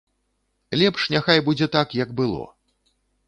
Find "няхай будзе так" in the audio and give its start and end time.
1.15-1.93